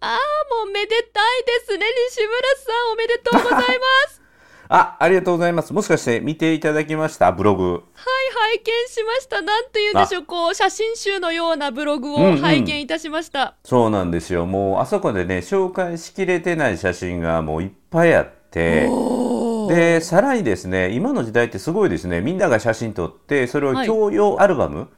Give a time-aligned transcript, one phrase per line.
[0.00, 1.86] ああ、もうめでたいですね。
[2.10, 4.22] 西村さん、おめでとうございます。
[4.68, 5.72] あ、ありがとうございます。
[5.72, 7.30] もしかして見ていただきました？
[7.32, 7.64] ブログ。
[7.72, 7.82] はい、
[8.58, 9.40] 拝見しました。
[9.40, 13.54] なんて言うんでしょう、こう、写真集のようなブログをうんうん拝見いたしました。
[13.64, 14.44] そうなんですよ。
[14.44, 18.88] もうあそこでね、紹介しきれてない写真がもういっぱいあって。
[19.68, 22.20] で、さらにですね、今の時代ってすごいですね。
[22.20, 24.88] みんなが写真撮って、それをはい共用アルバムはい。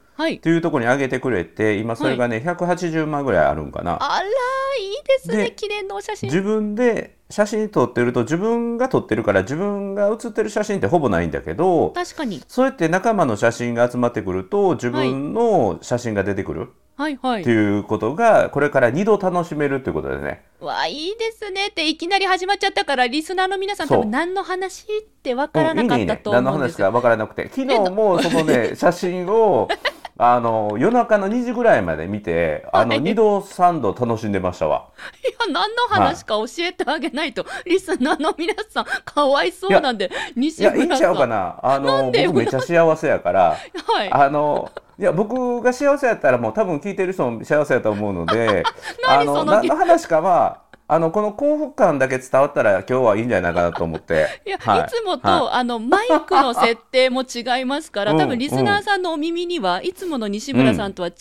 [0.41, 3.97] というところに上げてくれて、今それがね、180万ぐらいあるんかな。
[4.01, 4.29] あら、い
[4.91, 5.45] いですね。
[5.45, 6.27] で記念のお写真。
[6.27, 12.41] 自分で写真撮ってると自分が撮ってるから自分が写ってる写真ってほぼないんだけど確かに。
[12.47, 17.51] そうやって仲間の写真が集まってくると自分の写真が出てくるはいはいって。
[17.51, 26.87] いうことがこれから2度楽しめるっていうことでねわあ、いいですねっていきなり始まっちゃったから、リスナーの皆さん多分何の話ってわからなかうんいいねいいったとね何の思うんですよ。
[26.87, 29.69] 話か分からなくて昨日もそのね 写真を
[30.21, 34.89] あの夜中の2時ぐらいまで見てあのはい2度3度楽しんでましたわ。
[35.23, 41.05] いや、何の話か教えてあげないと、リスナーの皆さん、かわいそうなんで、い西やいいん村さん。
[41.05, 43.55] ちゃうかなあの僕めっちゃ幸せやから。
[43.87, 44.11] はい。
[44.11, 48.65] あのいや僕が幸せやったらもう多分聞いてる人も幸せやと思うので
[49.07, 50.59] 何あの何の話かは
[50.91, 54.27] あのこの幸福感だけ伝わったら今日はいいんじゃないかなと思って。
[54.43, 54.81] いや、はい。
[54.81, 58.17] い、つもと、はあのマイクの設定も違いますから、 うん。
[58.17, 61.15] 多分リスナーさんのお耳には、いつもの西村さんとは違う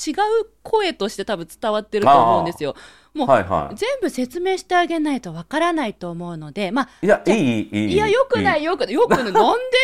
[0.63, 2.77] 声として多分伝わってると思うんですよ。
[3.19, 9.33] もう、はいは全部説明してあげないとわからないと思うので、まあ、いいやいいいいいや、よくない、よくない、よくない、 なん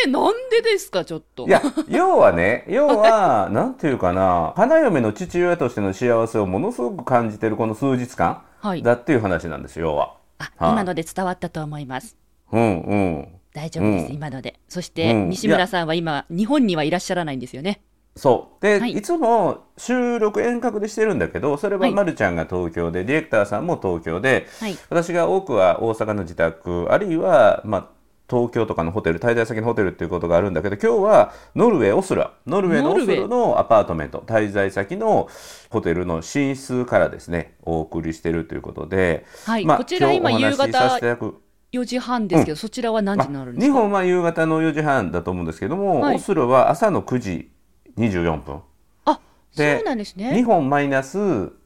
[0.05, 1.45] で、なんでですか、ちょっと。
[1.45, 8.81] いや要はね要は なんていうかな花嫁の父親としての幸せをものすごく感じてるこの数日間はい。
[8.81, 10.13] だっていう話なんですよ要は。
[10.39, 12.17] あ、はい今ので伝わったと思います。
[12.51, 14.59] うんうん大丈夫です、うん今ので。
[14.67, 17.81] そして、うん西村さんは今、日本にはいらっしゃらないんですよね。
[18.15, 18.61] そう。
[18.61, 18.91] で、はい。
[18.91, 21.93] い、つも収録遠隔でしてるんだけどそれははい。
[21.93, 24.77] まるちゃんが東京で、ディレクターさんも東京ではい。
[24.89, 27.87] 私が多くは大阪の自宅あるいは、まあ、
[28.29, 35.29] 東京とかのホテル滞在先のホテルっていうことがあるんだけど今日はノルウェーオスロノルウェーのオスロのアパートメント滞在先の
[35.69, 39.65] ホテルの寝室からですねお送りしてるということで、はい。
[39.65, 41.41] まあ、こちら今、夕方ただく。
[41.71, 43.73] 4時半ですけど、そちらは何時になるんですか？
[43.73, 46.15] 日本は夕方の4時半だと思うんですけども、はい。
[46.15, 47.51] オスロは朝の9時
[47.97, 48.61] 24分。
[49.05, 49.19] あ、
[49.55, 50.43] でそうなんです日ね。
[50.43, 51.17] 本マイナス、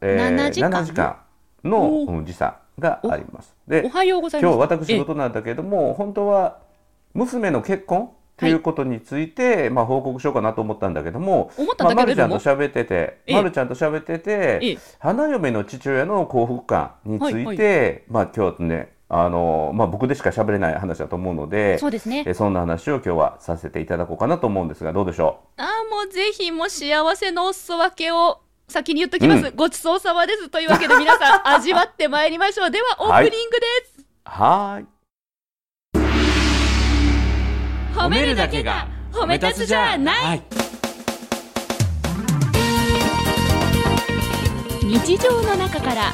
[0.02, 0.70] えー7時間。
[0.70, 1.18] 7時間
[1.64, 3.56] の時差があります。
[3.68, 4.54] でおはようございます。
[4.56, 6.60] 今日私事なんだけども本当は
[7.14, 12.94] 娘の結婚ということについて、まあ、報告しようかなと思ったんだけども、思ったまあ、まるちゃんと喋ってて、
[13.26, 13.36] ええ。
[13.36, 14.78] まるちゃんと喋ってて、ええ。
[14.98, 18.04] 花嫁の父親の幸福感について、はい。
[18.10, 22.24] まあ今日ねあの、まあ、僕でしか喋れない話だと思うのでそうですね。
[22.28, 30.50] えそんな話を今日はさせていただこうかなと思うんですがどうでしょあーもうぜひもう幸せのお裾分けを先に言っときます、うごちそうさまです。
[30.50, 32.72] というわけで皆さん味わってまいりましょう。
[32.72, 34.86] では オープニングです、うはーい。
[37.96, 40.38] 褒めるだけが褒め立つじゃない。
[40.38, 40.42] い。
[44.84, 46.14] 日常の中から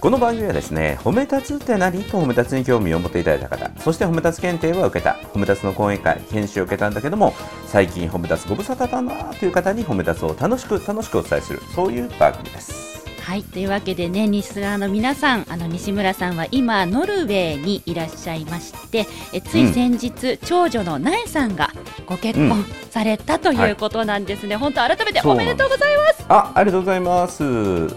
[0.00, 2.04] この番組はですね褒め立つって何？
[2.04, 5.18] と褒め立つに興味を持っていただいた方そして褒め立つ検定は受けた。
[5.32, 7.34] 褒め立つの講演会研修を受けたんだけども
[7.66, 11.60] 最近褒め立つご無沙汰だなという方に褒め立つを楽しく楽しくお伝えする。
[11.74, 12.97] そういう番組です。
[13.28, 21.70] はいというわけでね西村の皆さんあの西村さんは今ノルウェーにいらっしゃいましてえつい先日、長女の苗さんが
[22.06, 26.24] ご結婚されたということなんですね、本当改めておめでとうございます。
[26.30, 27.42] あありがとうございます。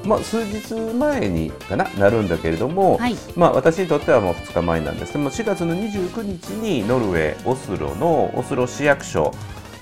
[0.06, 3.16] まあ数日前にかななるんだけれども、はい。
[3.38, 5.14] まあ私にとってはもう2日前なんです。
[5.14, 9.31] けども4月の29日にノルウェーオスロのオスロ市役所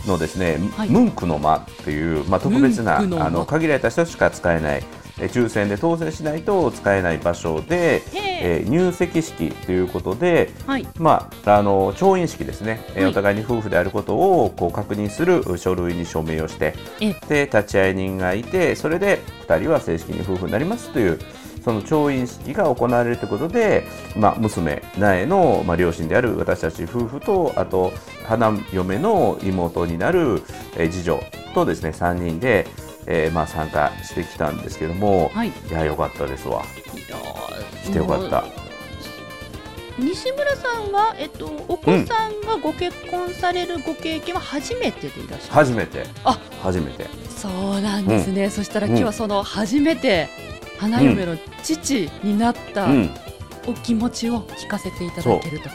[0.05, 0.89] のですね、はい。
[0.89, 4.83] ムンクの間っていう、まあ、特別なあの限られた人しか使えないえ
[5.27, 10.87] 抽選で当選しないと使えない場所で、へええー入籍式ということで、はい。
[10.97, 13.11] まあ、あの調印式ですね、えーはい。
[13.11, 21.19] お互いに夫婦であることをこう確認する書類に署名をしてえで立会人がいてそれで2人は正式に夫婦になりますという
[21.63, 23.85] その調印式が行われるということで、
[24.15, 27.91] まあ、娘苗の、まあ、両親である私たち夫婦とあと
[28.25, 30.41] 花嫁の妹になる、
[30.77, 31.19] えー次女
[31.53, 32.67] とですね3人で、
[33.11, 35.49] えーまあ、参加してきたんですけども、はい。
[35.49, 36.63] いやよかったですわ。
[36.93, 38.45] いやー来てよかった。
[39.97, 46.05] 西村さんは、えっと、お子さんがご結婚されるご経験は初めてでいらっしゃる、初めて。
[46.23, 46.39] あ。
[46.61, 47.07] 初めて。
[47.29, 50.29] そうなんですね、そしたら今日はその初めて
[50.77, 53.09] 花嫁の父になったうん。
[53.67, 55.69] お気持ちを聞かせていただけると。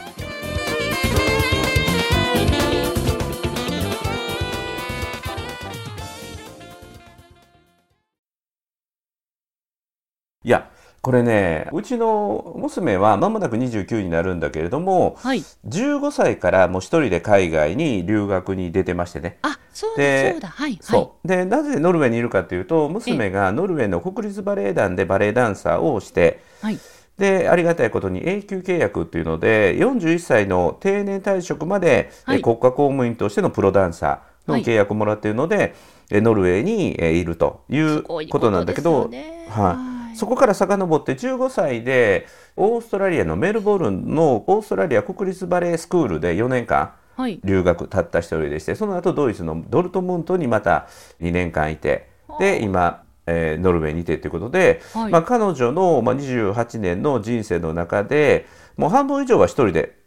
[11.05, 15.43] これねうちの娘は間もなく29になるんだけれどもはい。
[15.67, 20.47] 15歳からもう一人で海外に留学に出てましてねあ、そうだでそうだ。
[20.47, 20.79] はいはい。
[20.81, 26.79] そうでなぜノルウェーにいるかというと娘がノルウェーの国立バレエ団でバレエダンサーをしてはい。
[27.19, 35.75] でありがたいことに永久契約っていうので41歳の定年退職まで、はいえ国家公務員としてのプロダンサーのはい契約をもらっているので、
[36.09, 47.39] えノルウェーにえいるということなんだけど、ことですよねはいはいそこから遡って15歳でオーストラリアのメルボルンのオーストラリア国立バレエスクールで4年間はい。
[47.43, 50.87] 留学たった一人でしてその後ドイツのドルトムントにまた
[51.21, 52.09] 2年間いて
[52.39, 59.97] で今、えーノルウェーにいてということで、はいまあ、彼女の、まあ、28年の人生の中でもう半分以上は一人で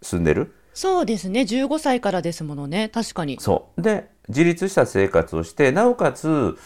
[0.00, 1.42] 住んでるそうですね。
[1.42, 2.88] 15歳からですものね。
[2.88, 3.38] 確かに。
[3.40, 6.56] そうで自立した生活をしてなおかつ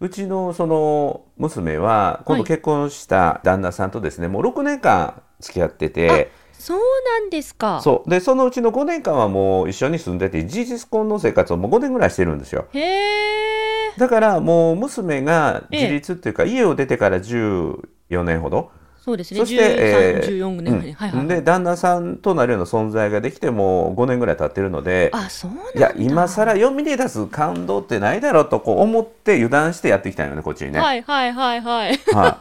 [0.00, 6.30] うちのその娘は今度結婚した旦那さんとですね、もう6年間付き合ってて。
[6.52, 7.80] そうなんですか。
[7.82, 13.92] そうでそのうちの5年間はもう一緒に住んでて事実婚の生活をもう5年ぐらいしてるんですよへえ。
[13.98, 18.70] だからもう娘が自立っていうか、家を出てから14年ほど
[19.06, 19.38] そうですね。
[19.38, 20.92] そして、え13、ー14年ぐらい。
[20.92, 21.28] はいはいはい。
[21.28, 25.70] で旦那さんとなるような存在ができてもう5年ぐらい経ってるのであ、そうなんだ。
[25.76, 30.80] いや今更読みに出す感動ってないだろうとこう思って油断してやってきたよねこっちにね。
[30.80, 31.96] はいはいはいはい。
[32.12, 32.38] は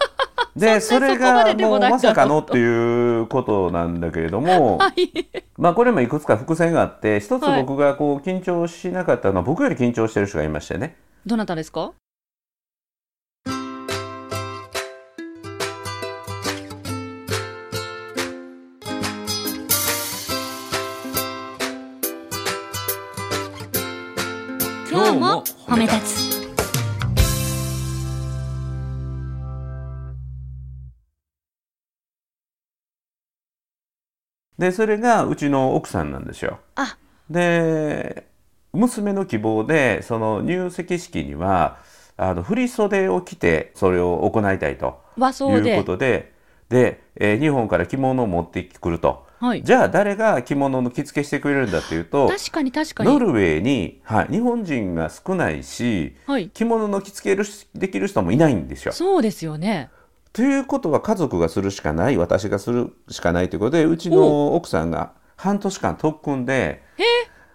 [0.56, 5.12] い、 でそれがもうまさかのっていうことなんだけれども、はい。
[5.60, 10.96] まあこれもいくつか伏線があって一つはい僕がこう緊張しなかったのは僕より緊張してる人がいましてね
[11.28, 11.92] どなたですか？
[25.68, 26.46] 褒め立つ。
[34.58, 36.60] でそれがうちの奥さんなんですよ。
[36.76, 36.98] あ。
[37.30, 38.28] で
[38.74, 41.78] 娘の希望でその入籍式には
[42.16, 46.34] あの振袖を着てそれを行いたいということで。
[46.68, 49.64] で、えー日本から着物を持ってくるとはい。
[49.64, 53.10] じゃあ誰が着物の着付けしてくれるんだっていうと確かに確かに。
[53.10, 56.50] ノルウェーに、はい、日本人が少ないしはい。
[56.50, 58.94] 着物の着付けるしできる人もいないんですよ。
[58.94, 59.90] そうですよね。
[60.34, 66.84] ということは家族がするしかない私がするしかないということでうちの奥さんが半年間特訓で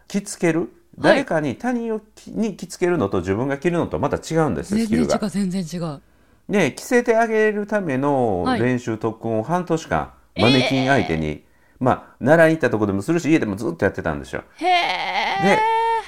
[0.08, 0.72] 着付ける？
[0.98, 5.16] 誰かに他人をきに着付けるのと自分が着るのとまた違うんですスキルが。
[5.16, 6.00] う全然違う。
[6.48, 8.60] で着せてあげるためのはい。
[8.60, 11.44] 練習特訓を半年間、マネキン相手に、
[11.80, 14.44] まあ習いに行ったところでもするし家でもずっとやってたんですよ。
[14.56, 15.58] へえで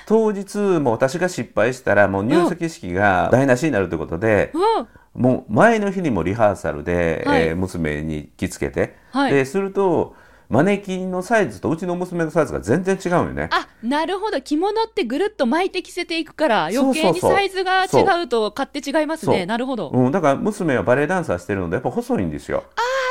[0.07, 4.89] 当日もう私が失敗したらもう入籍式が台無しになるということで、うん。
[5.15, 7.43] もう前の日にもリハーサルで、はい。
[7.49, 9.33] えー娘に着付けて、はい。
[9.33, 10.17] ですると
[10.53, 13.49] マネキンのサイズとうちの娘のサイズが全然違うよね。
[13.53, 14.39] あなるほど。
[14.43, 19.47] 着物ってぐるっと巻いて着せていくから余計にサイズが違うと勝手違いますね。
[19.47, 22.65] なるほど、あうん、だから娘はバレエダンサーしてるのでやっぱ細いんですよ。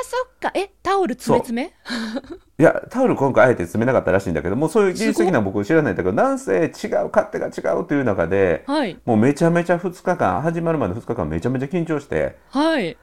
[0.03, 0.51] そっか。
[0.53, 1.73] えタオルつめつめ？
[2.59, 8.99] いやタオル今回あえて詰めなかったらしいんだけどもうそういう技術的な僕知らないんだけどなんせ違う勝手が違うという中ではい。
[9.03, 12.95] もうめちゃめちゃ2日間始まるまで2日間めちゃめちゃ緊張してはい。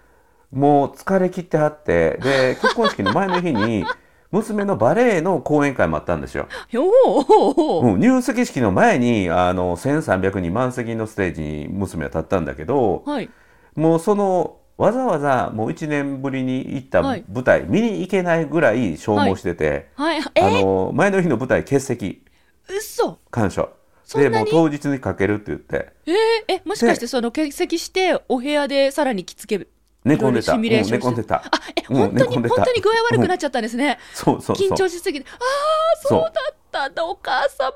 [0.53, 3.85] もう疲れ切ってはってで結婚式の前の日に
[4.31, 6.49] 娘のバレエの講演会もあったんですよ。
[6.73, 13.31] うん、入籍式の前にあの1300人満席のステージに娘は立ったんだけどはい。
[13.75, 17.25] もうそのわざわざもう1年ぶりに行ったはい。
[17.33, 20.21] 舞台、見に行けないぐらい消耗してて、はい。
[20.21, 22.25] あえの前の日の舞台欠席。
[22.69, 23.19] 嘘。
[23.31, 23.71] 鑑賞
[24.05, 24.35] そんなに？
[24.35, 25.93] でもう当日にかけるって言って。
[26.07, 26.15] えー、
[26.59, 29.67] えもしかしてその欠席してお部屋でさらに着付け
[30.09, 31.37] 寝込んでた、シミュレーションうん寝込んでた。
[31.37, 31.43] あ
[31.77, 34.69] えうん本当に、本当に具合悪くなっちゃったんですね、そうそうそう。
[34.69, 35.27] 緊張しすぎて。
[35.31, 37.73] ああそうだったんだお母様。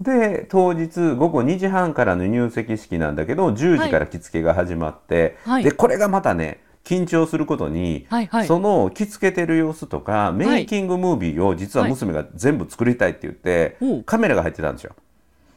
[0.00, 5.64] で当日午後2時半からの入籍式なんだけど10時から着付けが始まって、はい。
[5.64, 8.46] でこれがまたね緊張することに、はいはい。
[8.46, 14.04] その着付けてる様子とかメイキングムービーを実は娘が全部作りたいって言って、おう。
[14.04, 14.94] カメラが入ってたんですよ。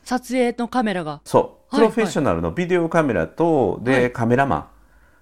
[0.05, 1.19] 撮影のカメラが。
[1.25, 1.41] そう。
[1.43, 4.11] はいプロフェッショナルのビデオカメラと、で、はい。
[4.13, 4.69] カメラマ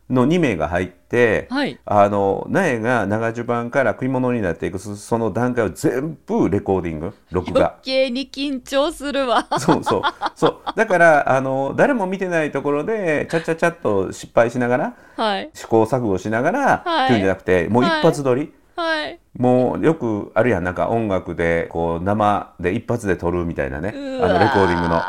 [0.10, 1.80] の2名が入って、はい。
[1.86, 9.48] あの苗が長襦袢から食い物になっていくそその段階を全部レコーディング録余画計に緊張するわ。
[9.60, 10.02] そうそう。
[10.36, 10.58] そう。
[10.76, 15.50] だからあの誰も見てないところでちゃちゃちゃっと失敗しながらはい。
[15.54, 17.06] 試行錯誤しながら、はい。
[17.06, 19.20] っていうんじゃなくてもう一発撮り、はい。
[19.38, 23.90] もうよくあるやんなんか音楽でこう生で一発で撮るみたいなね。
[23.90, 25.02] あのレコーディングの。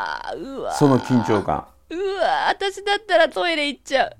[0.73, 1.67] その緊張感。
[1.89, 4.11] うわ私だったらトイレ行っちゃう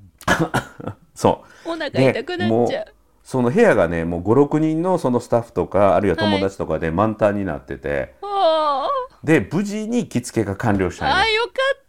[1.15, 1.71] そう。
[1.71, 2.93] お腹痛くなっちゃう。
[3.23, 8.87] その部屋がねもう56人のそのスタッフとかあるいは友達とかで満タンになってて、あ。
[9.21, 11.83] で無事に着付けが完了しーたあーよかっ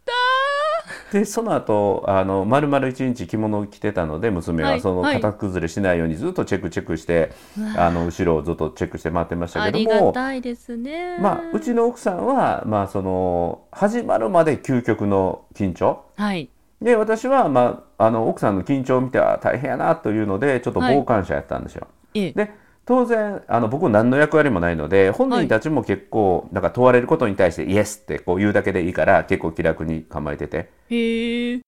[1.11, 5.15] たでその後あの丸々一日着物を着てたので娘ははいそのはい。
[5.21, 7.31] 型崩れしないようにずっとチェックチェックして、
[7.77, 11.17] あの後ろをずっとチェックして回ってましたありけどもがたいですね。
[11.19, 16.03] まあ、うちの奥さんは、まあ、その始まるまで究極の緊張。
[16.17, 16.49] はい
[16.81, 21.87] で私は、まあ、あの奥さんの緊張を見てあ大変やなというのでちょっと傍観者やったんですよ。
[22.13, 22.31] ええ。
[22.31, 22.51] で
[22.85, 30.69] 当然あの僕何の役割もないので本人たちも結構、なんか問われることに対して「イエス」ってこう言うだけでいいから結構気楽に構えてて。
[30.89, 31.61] へえ。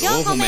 [0.00, 0.44] 4個目。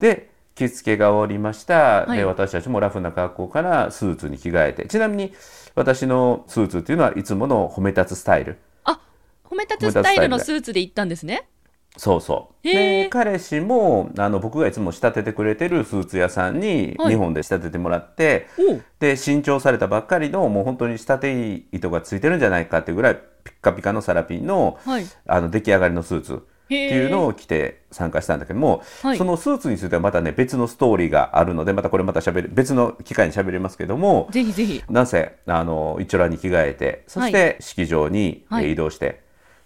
[0.00, 2.18] で着付けが終わりました、はい。
[2.18, 4.86] で私たちもラフな格好からスーツに着替えて。
[4.86, 5.32] ちなみに
[5.74, 8.58] 私のスーツっていうのはいつもの褒め立つスタイル。
[8.84, 9.00] あ
[9.44, 11.48] 褒め立つスタイルのスーツで行ったんですね。
[11.96, 12.66] そうそう。
[12.66, 17.14] で彼氏もあの僕がいつも仕立ててくれてるスーツ屋さんにはい。
[17.14, 18.84] 日本で仕立ててもらって、おう。
[18.98, 25.06] で新調されたばっかりのもう本当に仕立て糸がついてるんじゃないかっていうぐらいピッカピカのサラピンのはい。
[25.26, 29.18] あの出来上がりのスーツってへいうのをを着て参加したんだけども、はい。
[29.18, 34.82] そのスーツについてはまたね別のストーリーがあるのでまたこれまた喋る別の機会に喋りますけどもぜひぜひ。
[34.88, 38.64] なんせあの一丁羅に着替えてそして式場にえはい。
[38.66, 39.20] ー移動して、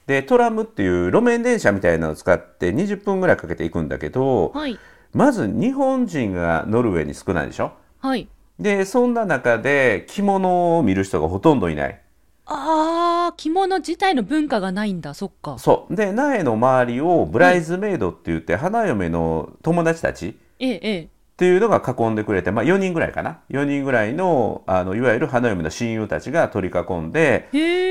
[0.07, 4.79] でトラムっていう路面電車みたいなのを使って20分ぐらいかけていくんだけど、はい。
[5.13, 7.73] まず日本人がノルウェーに少ないでしょ？
[8.01, 8.29] はい。
[8.59, 12.01] でそんな中で着物を見る人がほとんどいない。
[12.47, 15.15] あー着物自体の文化がないんだ。
[15.15, 15.59] そっか。
[15.59, 15.95] そう。
[15.95, 20.37] で苗の周りをブライズメイドって言って花嫁の友達たち
[21.37, 23.41] っていうのが囲んでくれて、まあ、4人ぐらいかな。
[23.51, 27.51] 4人ぐらいのあのいわゆる花嫁の親友たちが取り囲んで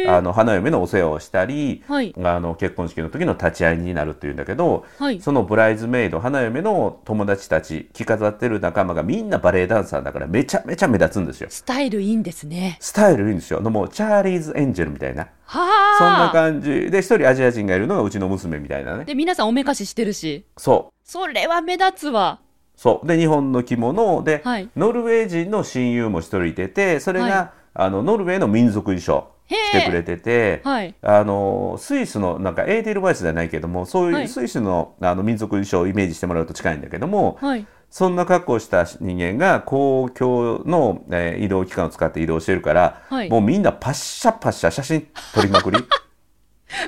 [0.09, 2.15] あの花嫁のお世話をしたり、はい。
[2.23, 5.21] あの結婚式の時の立ち会いになるっていうんだけど、はい。
[5.21, 11.47] そのブライズメイド花嫁の友達たち着飾ってる仲間がみんなバレエダンサーだからめちゃめちゃ目立つんですよ。
[11.51, 12.77] スタイルいいんですね。
[12.79, 13.61] スタイルいいんですよ。
[13.61, 15.27] もうチャーリーズ・エンジェルみたいな。
[15.45, 15.97] はあ。
[15.99, 16.89] そんな感じ。
[16.89, 19.05] で一人アジア人がいるのがうちの娘みたいなね。
[19.05, 20.47] で皆さんおめかししてるし。
[20.57, 20.95] そう。
[21.03, 22.39] それは目立つわ
[22.75, 23.07] そう。
[23.07, 24.69] で日本の着物で、はい。
[24.75, 27.49] ノルウェー人の親友も一人いててそれが、はい。
[27.77, 30.95] あのノルウェーの民族衣装へ着てくれてて、はい。
[31.01, 34.27] あのスイスのなんかエーデルワイスじゃないけどもそういう、はい。
[34.27, 37.65] スイスのあの民族衣装をイメージしてもらうと近いんだけども、はい。
[37.89, 43.29] そんな格好をした人間が公共の、えー移動機関を使って移動してるから、はい。
[43.29, 45.77] もうみんなパッシャパッシャ写真撮りまくり。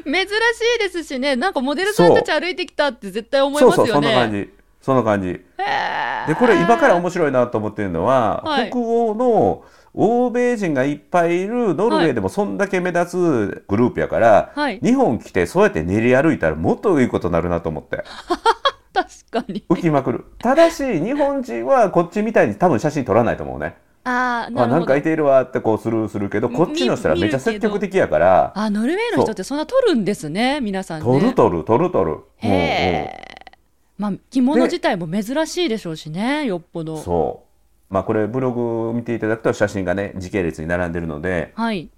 [0.04, 0.28] 珍し
[0.76, 1.36] いですしね。
[1.36, 3.84] なんかモデルさんたち歩いてきたって絶対思いますよね。
[3.84, 4.57] そうそうそんな感じ
[4.88, 5.34] そんな感じ。
[5.34, 8.70] でこれ今から面白いなと思ってるのは、はい。
[8.70, 14.80] 北欧の欧米人がいっぱいいるノルウェーでもそんだけ目立つグループやから、はい。
[14.82, 18.06] 日本来てそうやって練り歩いたらもっといいことになるなと思って。
[18.96, 19.66] 確かに。
[19.70, 20.24] 浮きまくる。
[20.40, 23.76] ただし日本人はこっちみたいに多分写真撮らないと思うね。
[24.06, 28.54] ああなあなんかいているわってこうスルーするけどこっちの人はめっちゃ積極的やから。
[28.56, 31.06] あノルウェーの人ってそんな撮るんですね皆さんね。
[31.06, 32.20] 撮る撮る撮る撮る。
[32.38, 32.50] へ
[33.34, 33.37] え
[33.98, 36.98] まあ着物自体も珍しいでしょうしねよっぽど。
[36.98, 37.44] そ
[37.90, 37.94] う。
[37.94, 41.90] まあこれブログを見ていただくと写真がね時系列に並んでるのではい。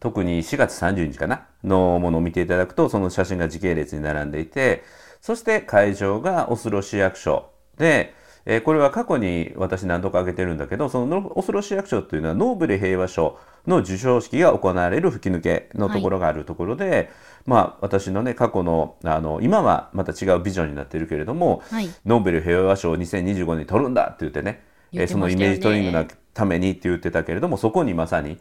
[0.00, 4.84] 特に4月30日かなのものを見ていただくとその写真が時系列に並んでいて
[5.20, 8.14] そして会場がオスロ市役所で、
[8.50, 17.10] えーこれは過去に私何度か挙げてるんだけどそのオスロ市役所というのはノーベル平和賞の授賞式が行われる吹き抜けのところがあるところで、
[17.44, 21.90] まあ私のね過去のあの今はまた違うビジョンになっているけれども、はい。
[22.06, 28.38] ノーベル平和賞を2025年に取るんだって言ってね言えーそのイメージトレーニングのためにって言ってたけれどもそこにまさに。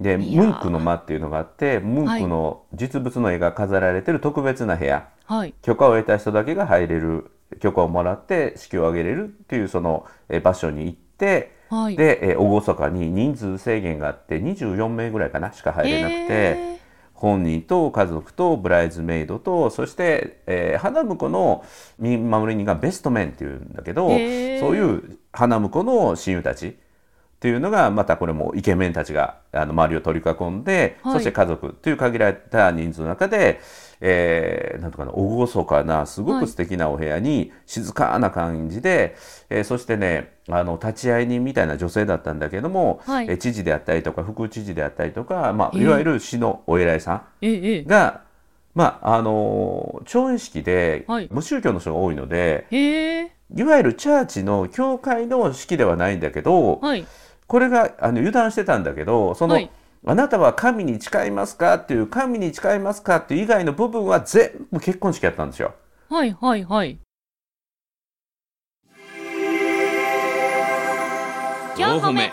[0.00, 5.54] でムンクの間っていうのがあってムンクの実物の絵が飾られてる特別な部屋、はい。
[5.62, 11.96] 許可を得た人だけが入れる許可をもらって式を挙げれるっていうそのえー場所に行って、はい。
[11.96, 16.18] で、えー厳かに人数制限があって24名ぐらいかなしか入れなくて。
[16.32, 16.76] へー。
[17.16, 21.64] 本人と家族とブライズメイドとそして、えー花婿の
[21.98, 26.76] 見守り人がベストメンっていうんだけどそうへーいう花婿の親友たち
[27.36, 31.12] っていうのがまたこれもイケメンたちがあの周りを取り囲んで、はい。
[31.14, 33.60] そして家族という限られた人数の中で、
[34.00, 39.16] えーなんとかな厳かなすごく素敵なお部屋に静かな感じで、
[39.50, 43.26] えーそしてねあの立会人みたいな女性だったんだけども、はい。
[43.28, 48.22] えー知事であったりとか副知事であったりとか、まあ、ええいわゆる市のお偉いさんが、
[48.74, 51.28] まああの調印式ではい。
[51.32, 54.26] 無宗教の人が多いので、えへえいわゆるチャー。
[54.26, 57.04] チの教会の式ではないんだけど、はい
[57.46, 59.70] これがあの油断してたんだけどその、はい
[60.04, 61.74] あなたは神に誓いますか？
[61.76, 63.16] っていう神に誓いますか？
[63.16, 65.74] っていう以外の部分は全部結婚式やったんですよ。
[66.08, 66.98] はいはいはい。
[71.76, 72.32] 4歩目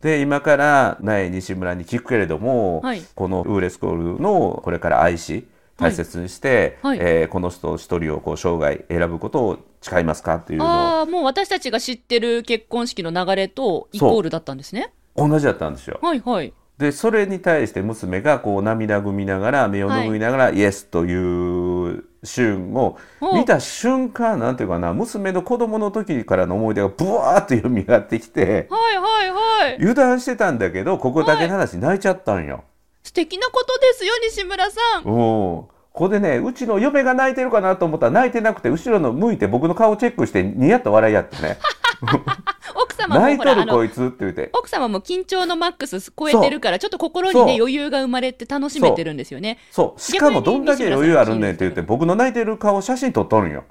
[0.00, 3.02] で今から苗西村に聞くけれども、はい。
[3.14, 5.48] このウーレスコールのこれから愛し
[5.78, 6.98] 大切にして、はい。
[7.00, 10.68] えーこの人一人をこう生涯選ぶことを誓いますかっていうのを。
[10.68, 14.92] ああもう私たちが知ってる結婚式の流れとイコールだったんですね。
[15.16, 15.98] 同じだったんですよ。
[16.02, 16.52] はいはい。
[16.78, 22.96] でそれに対して娘がこう涙ぐみながら目を拭いながら、イエスというシーンを
[23.34, 29.74] 見た瞬間なんていうかな娘の子供の時からの思い出がブワーって蘇ってきてはいはいはい。
[29.76, 32.62] 油断してたんだけどここだけの話泣いちゃったんよ。
[33.08, 35.02] 素敵なことですよ西村さん。
[35.02, 41.56] うんここでねうちの嫁が泣いてるかなと思ったら泣いてなくて後ろの向いて僕の顔チェックしてニヤッと笑い合ってね。
[42.76, 49.58] 奥様もこいつって言って奥様も緊張のマックス超えてるからちょっと心にね余裕が生まれて楽しめてるんですよね。
[49.72, 50.00] そう。
[50.00, 53.64] しかもどんだけ余裕あるねんって言って僕の泣いてる顔写真撮っとるんよ。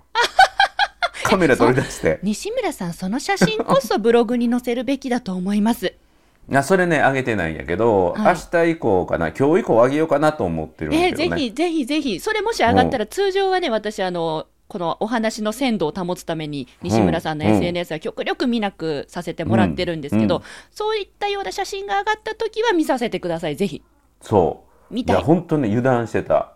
[1.23, 2.19] カメラ取り出して。
[2.23, 5.93] 西村さんその写真こそブログに載せるべきだと思います
[6.49, 8.35] いやそれねあげてないんやけど、はい。
[8.35, 12.19] 明日以降かな今日以降あげようかなと思ってるんえーだけどね、ぜひぜひぜひ。
[12.19, 23.55] それもし上がったら通常はね私あのこのお話の鮮度を保つために西村さんのうん SNS は極力見なくさせてもらってるんですけど、うんそういったような写真が上がった時は見させてください。
[23.55, 23.81] ぜひ。
[24.21, 24.93] そう。
[24.93, 25.15] 見たい。
[25.17, 26.53] や本当に油断してた。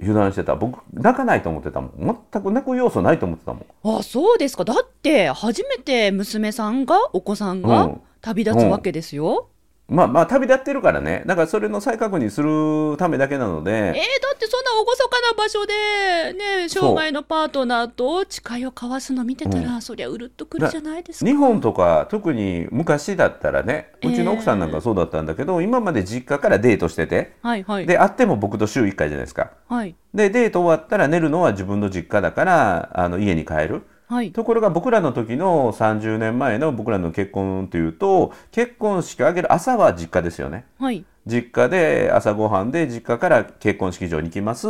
[0.00, 0.56] 油断してた。
[0.56, 2.18] 僕泣かないと思ってたもん。
[2.32, 3.98] 全く泣く要素ないと思ってたもん。
[3.98, 4.64] あそうですか。
[4.64, 9.48] だって初めて娘さんがお子さんうがん旅立つわけですよ、
[9.88, 11.22] まあまあ旅立ってるからね。
[11.26, 21.30] だからそれの再確認するためだけなのえー、でだってそんな厳かな場所でね生涯のパートナーと誓いを交わすの見てたら、そりゃうるっとくるじゃないですか。
[21.30, 27.86] 日本とか特に昔だったらねうちの奥さんなんかそうだったんだけど、今まで実家からデートしててはいはい。
[27.86, 29.50] で会っても僕と週1回じゃないですか。
[29.68, 29.94] はい。
[30.14, 33.82] でデート終わったら寝るのは自分の実家だからあの家に帰る
[34.12, 34.30] はい。
[34.30, 40.66] ところが僕らの時の30年前の僕らの結婚というと結婚式挙げる朝は実家ですよね。
[40.78, 41.02] はい。
[41.26, 44.66] 実家で朝ごはんで実家から結婚式場に行きます、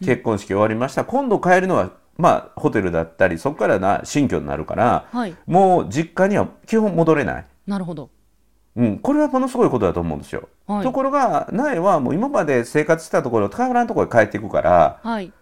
[0.00, 1.06] 結婚式終わりました。
[1.06, 5.34] 今度帰るのはまあホテルだったりそこからな新居になるから、はい。
[5.46, 8.10] もう実家には基本戻れない、なるほど。
[8.76, 10.82] うん、これはものすごいことだと思うんですよ、はい。
[10.82, 15.32] ところが苗はもう今まで生活したところ変わらんところに帰っていくから、はい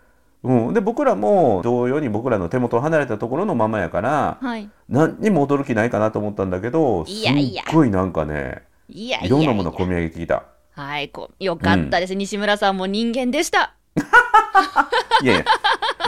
[0.42, 4.70] うん、で僕らも同様に僕らの手元を離れたところのままやからはい。
[4.88, 7.62] 何にも驚きないかなと思ったんだけどいやいや。
[7.64, 10.44] すっごいなんかねいやいやいろんなもの込み上げてきた。
[10.72, 13.74] はいこよかったです、西村さんも人間でした。
[15.22, 15.44] いやいや。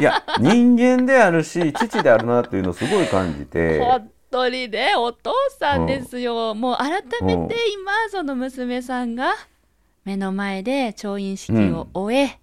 [0.00, 3.80] いや人間であるし父であるなっていうのをすごい感じて。
[3.80, 9.34] 本当にねお父さんですよ、もう改めて今その娘さんが
[10.04, 12.38] 目の前で調印式を終え、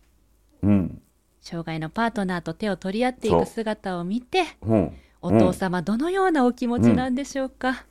[0.62, 1.02] うん
[1.50, 4.92] 生涯のパートナーと手を取り合っていく姿を見てうん。
[5.22, 7.84] お父様どのようなお気持ちなんでしょうか、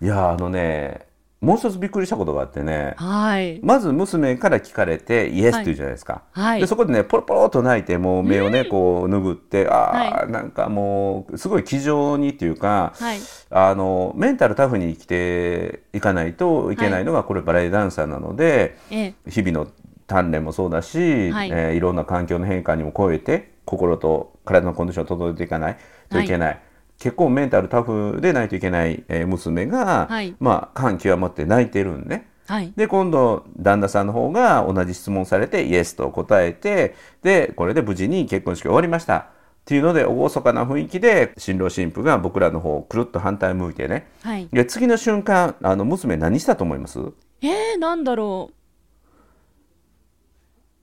[0.00, 1.06] いやあのね
[1.40, 2.94] もう一つびっくりしたことがあってね。
[2.96, 3.60] はい。
[3.64, 6.60] まず娘から聞かれてイエスって言うじゃないですか、はい。
[6.60, 13.18] でそこでねポロポロっと泣いてもう目をね、こう拭ってああ、はなんかもうすごい気丈にっていうか、はい。
[13.50, 19.30] あのメンタルタフに生きていかないといけないのがこれバレエダンサーなので、ええ。
[19.30, 19.68] 日々の
[20.12, 21.48] 鍛錬もそうだし、はい。
[21.48, 25.76] いえーいろんな環境の変化にも超えて心と体のコンディションを整えていかない
[26.10, 26.60] といけない、
[26.98, 30.34] 結構メンタルタフでないといけない、えー娘が、はい。
[30.38, 32.28] まあ感極まって泣いてるんね。
[32.48, 32.72] はい。
[32.76, 39.16] で今度旦那さんの方が同じ質問されてイエスと答えてでこれで無事に結婚式終わりました。
[39.16, 44.08] っていうので厳かな雰囲気で新郎新婦が僕らの方をくるっと反対向いてね。
[44.22, 44.48] はい。
[44.52, 46.98] で次の瞬間あの娘何したと思います？
[47.42, 48.54] えー、なんだろう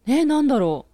[0.07, 0.85] えー、なんだろ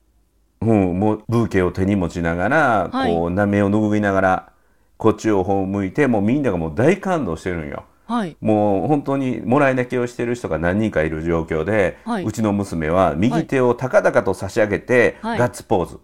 [0.61, 4.53] うん、もうブーケを手に持ちながら、はいこうな目を拭いながら
[4.97, 7.85] こっちを方向いてもうみんながもう大感動してるんよ。
[8.09, 15.99] うはいもう本当にもらい泣きをしてる人が何人かいる状況で、はいうちの娘は右手を高々と差し上げて、はいガッツポーズ。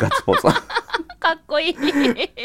[0.00, 0.42] ガッツポーズ。
[0.52, 0.52] か
[1.18, 1.76] かっこいい。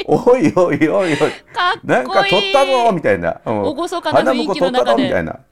[0.08, 1.88] おいおいおいおいかっこいい。
[1.88, 5.08] なんか取ったぞみたいな、うん厳かな雰囲気の中で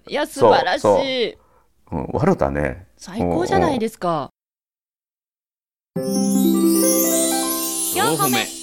[0.08, 1.38] いや、素晴らしい。
[1.92, 2.88] うん、たね。
[2.98, 4.30] 最高じゃないですか。
[5.98, 8.60] 4歩目。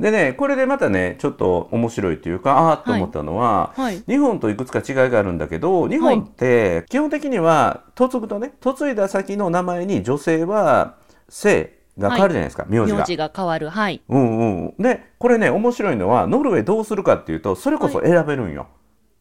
[0.00, 4.02] でねこれでまたねちょっと面白いというかああーと思ったのは、はい。
[4.08, 10.96] 日本といくつか違いがあるんだけど日本って基本的には嫁ぐとね嫁いだ先の名前に女性は
[11.28, 13.04] 姓が変わるじゃないですか、名字が名。
[13.04, 13.68] 字が変わる。
[13.68, 14.00] はい。
[14.08, 18.68] うんうん、でこれね面白いのはノルウェーどうするかっていうとそれこそ選べるんよ。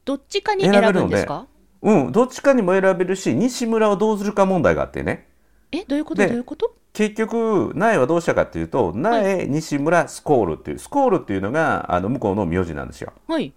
[0.06, 1.46] どっちかに選ぶんですか？
[1.82, 5.28] うん、どっちかにも選べるし西村をどうするか問題があってね
[5.72, 6.22] え、どういうこと？
[6.22, 6.76] でどういうこと？
[6.92, 13.14] 結局苗はどうしたかっていうと苗西村スコールっていうスコールっていうのがあの向こうの名字なんですよ。
[13.28, 13.54] はい。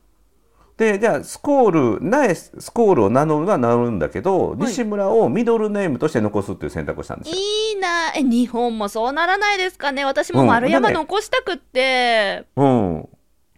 [0.76, 7.36] でじゃあスコール苗スコールを名乗るのは名乗るんだけど、はい西村をミドルネームとして残すっていう選択をしたんですよ。
[7.36, 10.04] いいなえ、日本もそうならないですかね。
[10.04, 13.08] 私もうん丸山残したくって、うん、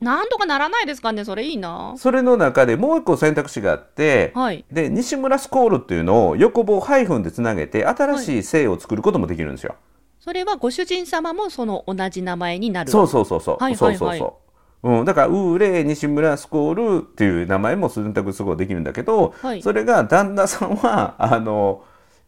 [0.00, 1.24] なんとかならないですかね。
[1.24, 4.64] それいいなそれの中でもう一個選択肢があって、はい。
[4.70, 9.76] で西村スコールっていうのを横棒ハイフンでつなげて新しい姓を作ることもできるんですよ。
[10.20, 12.90] それはご主人様もその同じ名前になる。
[12.90, 14.43] そうそうそうそう、はいはいはいそうそうそう、
[14.84, 19.62] うん、だからウーレ西村スコールっていう名前も選択することができるんだけど、はい。
[19.62, 21.82] それが旦那さんはあの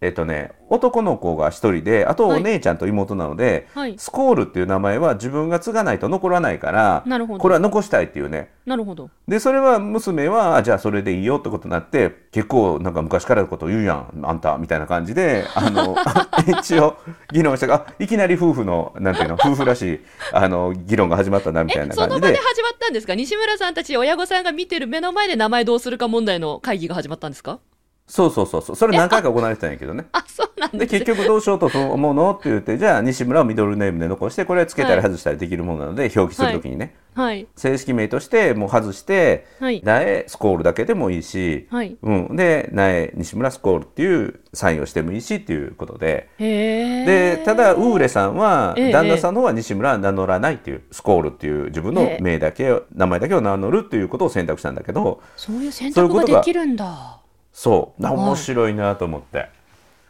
[0.07, 2.41] えっとね男の子が一人であとはい。
[2.41, 3.95] お姉ちゃんと妹なので、はい。
[3.99, 7.05] スコールっていう名前は自分が継がないと残らないから
[7.39, 8.51] これは残したいっていうね。
[8.67, 9.11] なるほど。
[9.29, 15.97] でそれは娘はあじゃあそれでいいよってことになって結構なんか昔からのこと言うやんあんたみたいな感じで あの
[16.61, 16.97] 一応
[17.33, 17.67] 議論した。
[17.67, 20.01] があいきなり夫婦のなんていうの 夫婦らしい
[20.33, 22.27] あの議論が始まったなみたいえ、そのな感じで。
[22.29, 23.15] 場で始まったんですか？
[23.15, 27.61] 西村さんたち親御さんが見てる目の前で名前どうするか問題の会議が始まったんですか？
[28.07, 32.33] そうそうそうそうそれ何回か行われてたんやけどねあ、そうなんで結局どうしようと思うの？
[32.33, 37.49] って言ってじゃあ西村をミドルネームで残してこれはつけたり外したりできるものなので、表記するときにね、はい。
[37.57, 39.83] 正式名としてもう外してはい。
[39.85, 41.97] 苗スコールだけでもいいし、はい。
[42.01, 46.29] うん、で苗西村スコールっていうサインをしてもいいしっていうことで。
[46.39, 57.21] でただウーレさんはええ旦那さんの方は西村は名乗らないっていうスコールっていう自分のええ名だけを名前だけを名乗るっていうことを選択したんだけどそういう選択ができるんだ。
[57.59, 58.07] そう。
[58.07, 59.49] 面白いなと思って。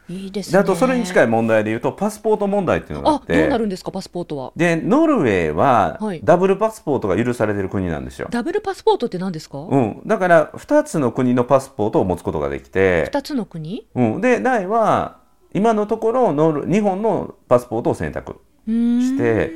[0.09, 0.51] いいですね。
[0.53, 4.51] であとそれに近い問題で言うとパスポート問題っていうのがあっあ、どうなてるんですか、パスポートは？
[4.55, 6.21] でノルウェーははい。
[6.23, 8.27] ダブルパスポートが許されてる国なんですよ。
[8.29, 9.59] ダブルパスポートって何ですか？
[9.59, 13.87] うん、だから2つの国のパスポートを持つことができて、二つの国？
[13.95, 15.19] うん、でナイは
[15.53, 19.51] 今のところノル日本のパスポートを選択して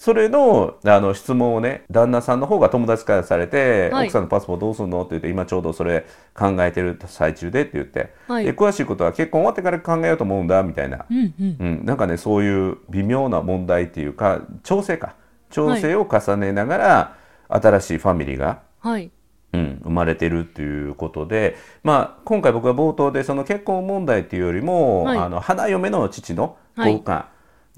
[0.00, 4.06] それのあの質問をね旦那さんの方が友達からされて、はい。
[4.06, 8.46] 奥さんのパスポートどうするのって言って今ちょうどそれ考えてる最中でって言って、はい。
[8.46, 11.56] で詳しいことは結婚終わってから考えようと思うんだみたいな、うんうん。
[11.60, 15.16] うん、なんかねそういう微妙な問題っていうか調整か。
[15.50, 17.16] 調整を重ねながら、
[17.48, 19.10] 新しいファミリーがはい。
[19.52, 25.18] うん、生まれてるっていうことで、まあ、今回僕が冒頭でその結婚問題っていうよりも、はい。
[25.18, 26.92] あの花嫁の父のはい。
[26.92, 27.24] 交換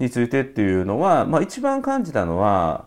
[0.03, 2.85] についてっていうのは、まあ、一番感じたのは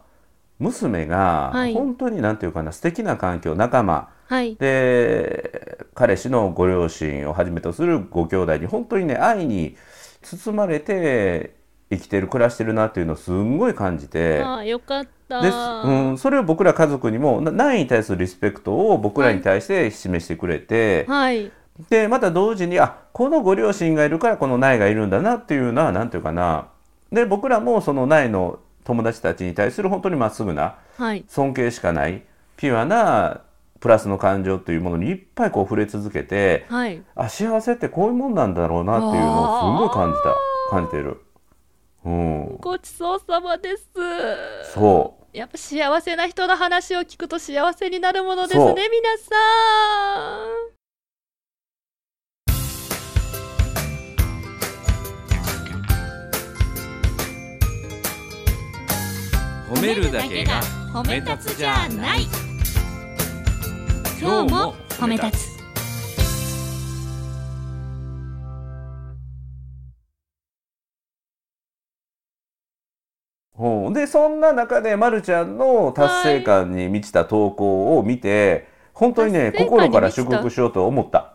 [0.59, 4.57] 娘がはい本当になんていうかな素敵な環境仲間はい。
[4.57, 9.77] で彼氏のご両親をはじめとするご兄弟に本当にね愛に
[10.23, 11.55] 包まれて
[11.91, 14.43] 生きてる暮らしてるなっていうのをすんごい感じて。
[14.43, 15.41] ああ、よかった。
[15.43, 21.51] です、うん、それを僕ら家族にもな苗に対するリスペクトを僕らに対して示してくれて、はい。
[21.91, 26.69] でまた同時にあこのご両親がいるからこの苗がいるんだなっていうのは何ていうかな
[27.13, 31.25] で僕らもその苗の友達たちに対する本当にまっすぐなはい。
[31.29, 32.23] 尊敬しかない
[32.57, 33.43] ピュアな
[33.81, 37.03] プラスの感情というものにいっぱいこう触れ続けてはい。
[37.15, 40.35] あ幸せってこういうもんなんだろうなっていうのをすごい感じた
[40.71, 41.21] 感じてる。
[42.05, 43.91] うん、ごちそうさまです。
[44.73, 49.35] そうやっぱ幸せな人の話を聞くと幸せになるものですね、皆さ
[50.73, 50.76] ん。
[59.69, 62.21] 褒めるだけが褒め立つじゃない。
[64.21, 65.57] 今日も褒め立つ。
[73.59, 73.91] う。
[73.91, 81.33] ん、でそんな中で、ま、るちゃんの達成感に満ちた投稿を見て、本当にね心から祝福しようと思った。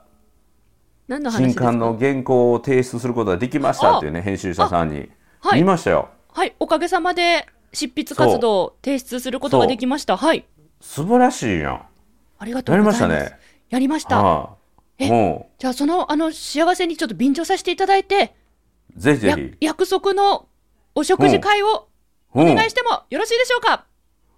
[1.31, 5.09] 新刊の原稿を提出することができましたっていうね編集者さんに、
[5.41, 5.59] はい。
[5.59, 6.07] 見ましたよ。
[6.31, 6.55] はい。
[6.59, 10.17] おかげさまで執筆活動を提出することができました。
[10.17, 10.45] はい。
[10.81, 11.81] 素晴らしいやん。
[12.39, 13.13] ありがとうやりございます。
[13.13, 13.39] ましたね。
[13.69, 14.21] やりました。
[14.21, 14.55] はあ。
[14.97, 18.35] えもじゃあそのあの幸せにちょっと便乗させていただいて
[18.95, 19.55] うぜひぜやひ。
[19.59, 20.47] 約束の
[20.93, 21.87] お食事会を
[22.33, 23.85] お願いしてもよろしいでしょうか、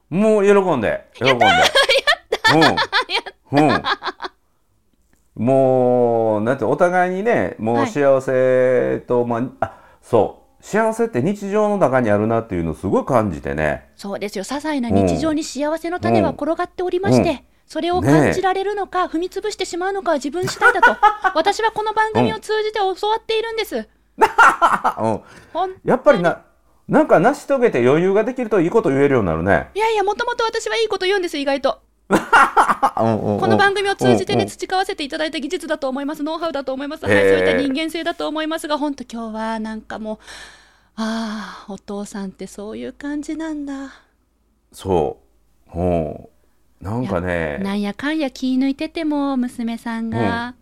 [0.10, 1.46] もう喜んで、喜んで。
[1.46, 1.60] やっ
[2.44, 3.70] たうん。
[3.70, 3.84] うん。
[5.36, 7.84] もう、なんて、お互いにね、もはい。
[7.86, 13.90] う幸せと、まあ、あ、そう、幸せって日常の中にあるなっていうのをすごい感じてね。
[13.98, 14.46] そうですよ。
[14.46, 17.40] 些細な日常に幸せの種は転がっておりまして、うん。
[17.68, 20.96] それを感じられるのか、踏み潰してしまうのかは自分次第だと
[21.36, 25.22] 私はこの番組を通じて教わっているんです、あ、
[25.54, 25.76] うん。
[25.84, 26.44] やっぱりな、
[26.88, 29.70] なんか成し遂げて余裕ができるといいこと言えるようになるね。
[29.76, 40.18] いやいやもともと私はいいこと言うんです意外と この番組を通じてね、うんうん培わせていただいた技術だと思います、ノウハウだと思います、はい、そういった人間性だと思いますが、本当、今日はなんかもう、
[40.96, 43.94] ああ、お父さんってそういう感じなんだ。
[44.72, 45.18] そ
[45.74, 45.80] う。
[45.80, 46.28] うん。
[46.82, 47.58] なんかね。
[47.60, 50.56] なんやかんや気抜いてても、娘さんが、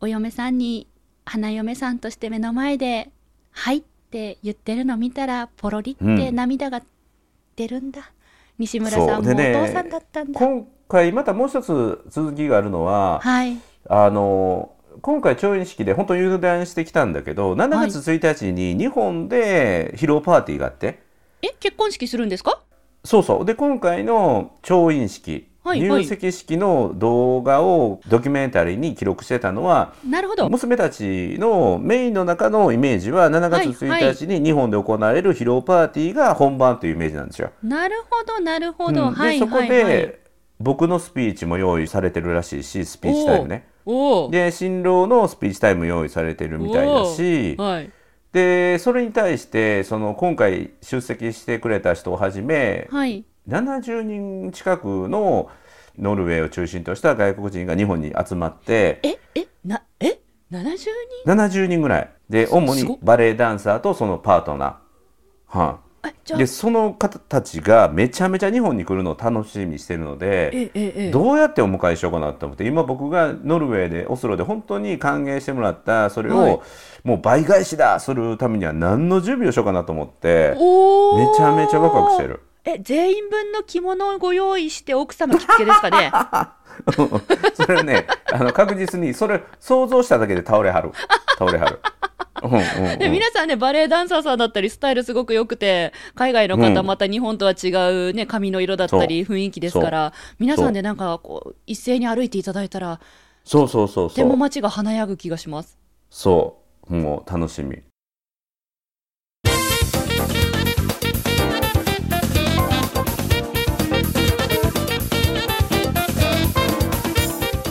[0.00, 0.86] お嫁さんに、
[1.24, 3.10] 花嫁さんとして目の前で、
[3.50, 6.82] はいって言ってるの見たら、ポロリって涙が
[7.56, 8.12] 出るんだ。
[8.58, 10.40] 西村さんもお父さんだったんだ。
[10.90, 13.58] 今回またもう一つ続きがあるのは、はい。
[13.90, 14.72] あの
[15.02, 21.02] 今回調印式で本当油断してきたんだけど7月1日に日本で披露パーティーがあって、
[21.42, 22.62] え、結婚式するんですか？
[23.04, 30.48] そうそうで今回の調印式、はい入籍式の動画をドキュメンタリーに記録してたのはなるほど。
[30.48, 37.50] 娘たちのメインの中のイメージは7月1日に日本で行われる披露パーティーが本番というイメージなんですよ。
[37.62, 39.08] なるほど、なるほど。
[39.08, 39.86] うんはい、でそこはい、はい。
[39.86, 40.27] で
[40.60, 43.68] 僕のスピーチも用意されてるらしいしスピーチタイムね。
[44.30, 47.90] で新郎のスピーチタイム用意されてるみたいだしはい。
[48.32, 53.24] でそれに対してその今回出席してくれた人をはじめはい。
[53.48, 55.50] 70人近くの
[55.98, 60.20] ノルウェーを中心とした外国人が日本に集まってえ、え、な、え、
[60.52, 65.58] 70人？70人ぐらいで主にバレエダンサーとそのパートナー。
[65.58, 65.87] はあ、い
[66.36, 76.52] でその方たちがめちゃめちゃ日本に来るのを楽しみにしてるのでえ、え、え、どうやってお迎えしようかなと思って今僕がノルウェーでオスロで本当に歓迎してもらったそれはい。
[76.52, 76.62] を
[77.04, 82.42] もう倍返しだするためには何の準備をしようかなと思ってめちゃめちゃワクワクしてる。
[82.64, 86.10] え、全員分の着物をご用意して奥様着付けですかね？
[87.54, 90.90] それねあの確実にそれ想像しただけで倒れはる。
[91.38, 91.80] 倒れはる。
[92.42, 92.54] うんう
[92.88, 92.98] んうん。
[92.98, 96.86] で皆さんね、バレエダンサーさんだったり、スタイルすごく良くて、海外の方、うん。
[96.86, 97.68] また日本とは違
[98.10, 103.00] うね、髪の色だったり、雰囲気ですから、皆さんでなんかこう、一斉に歩いていただいたら、
[103.44, 105.78] そうそうそうとても街が華やぐ気がします。
[106.10, 106.94] そう。
[106.94, 107.78] もう楽しみ。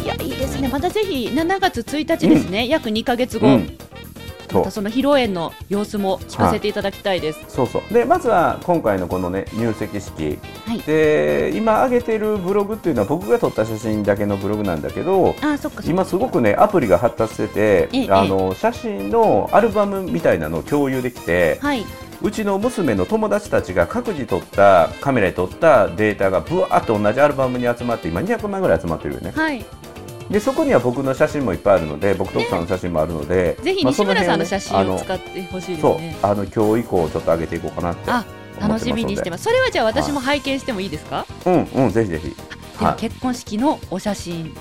[0.03, 0.67] いや、いいですね。
[0.67, 3.77] またぜひ、7月1日ですね、約2ヶ月後、うん
[4.53, 7.39] またその披露宴の様子も聞かせていただきたいです。
[7.47, 15.83] そうそうでまずは今回のこのね入籍式、はいで今上げてるブログっていうのは僕が撮った写真だけのブログなんだけどあー、そっか。
[15.85, 21.85] 今すごくねアプリが発達してて、ええあの写真のアルバムみたいなのを共有できて、はい。
[22.21, 29.63] うちの娘の友達たちが各自撮ったカメラで撮ったデータがぶわーっと同じアルバムに集まって今200枚ぐらい集まってるよねはい。
[30.29, 36.17] でそこには僕の写真もいっぱいあるので僕と奥さんの写真もあるので、ぜひまあ西村さんの写真を使ってほしいですそうね。
[36.21, 38.25] あの今日以降ちょっと上げていこうかなってあ、
[38.59, 39.45] 楽しみにしてます。
[39.45, 41.25] それはじゃあ私もは拝見してもいいですか？
[41.45, 42.35] うんうんぜひぜひで
[42.81, 44.53] もはい結婚式のお写真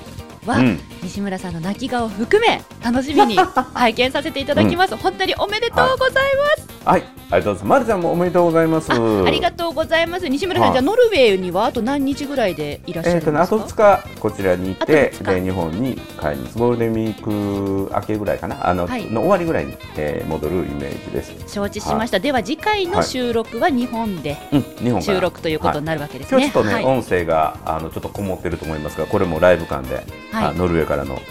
[0.46, 0.80] は、うん。
[1.02, 3.36] 西村さんの泣き顔含め楽しみに
[3.74, 4.96] 拝見させていただきます。
[4.96, 6.24] 本当におめでとうござい
[6.56, 6.68] ます。
[6.84, 7.02] はい。
[7.28, 8.92] ありがとうございますまるちゃんもおめでとうございます。
[8.92, 10.28] あありがとうございます。
[10.28, 10.72] 西村さん、はい。
[10.74, 13.32] じゃあノルウェーにはあと何日ぐらいでいらっしゃるんです
[13.74, 16.58] か？2日こちらにいあてで日本に帰ります。
[16.58, 18.68] ゴールデンウィーク明けぐらいかな？
[18.68, 19.04] あの、はい。
[19.10, 22.20] の終わりぐらいに、えー戻るイメージです、承知しました。
[22.20, 25.02] では次回の収録は日本でうん、日本から。
[25.02, 26.42] 収録ということになるわけですね。
[26.42, 26.84] 今日ちょっとね、はい。
[26.84, 30.04] 音声があのちょっとこもってると思いますがこれもライブ感で、
[30.36, 31.22] はいあノルウェーからの、はい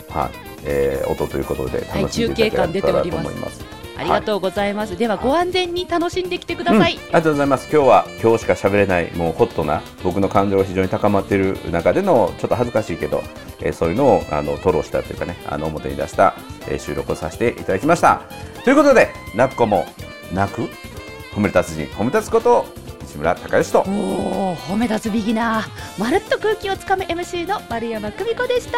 [0.63, 3.63] えー音ということで楽しんでいただけたらと思います。
[3.97, 4.97] ありがとうございます。
[4.97, 6.93] ではご安全に楽しんできてください。
[6.95, 7.69] うんありがとうございます。
[7.71, 13.21] 今日は今日しか喋れないもうホットな僕の感情が非常に高まっている中でのちょっと恥ずかしいけど、
[13.61, 16.35] えーそういうのをあの吐露したというかねあの表に出した、
[16.67, 18.23] えー収録をさせていただきました。
[18.63, 19.85] ということで泣く子も
[20.33, 20.63] 泣く？
[21.33, 22.65] 褒め立つ人褒め立つこと
[23.15, 28.77] 西村孝之とおお、褒め立つビギナー、まるっと空気をつかむ MC の丸山久美子でした。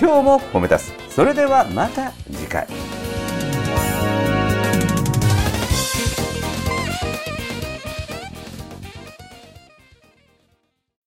[0.00, 2.66] 今日も褒め立つそれではまた次回。